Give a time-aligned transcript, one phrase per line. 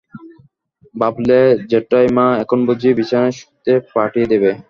[0.95, 1.39] ভাবলে
[1.69, 4.51] জ্যাঠাইমা এখনই বুঝি বিছানায় শুতে পাঠিয়ে দেবে।